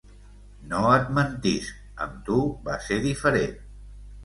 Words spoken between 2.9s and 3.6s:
diferent.